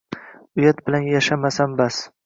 Uyat 0.61 0.81
bilan 0.87 1.07
yashamasam 1.11 1.81
bas. 1.85 2.05